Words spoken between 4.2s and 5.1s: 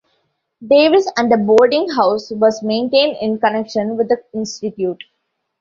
institute.